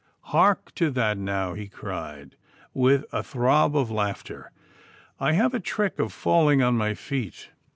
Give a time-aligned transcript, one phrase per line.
[0.33, 2.35] 'Hark to that, now!' he cried,
[2.73, 4.51] with a throb of laughter;
[5.19, 7.51] 'I have a trick of falling on my feet.